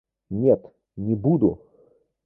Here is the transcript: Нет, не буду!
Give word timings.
Нет, 0.31 0.65
не 0.97 1.13
буду! 1.15 1.53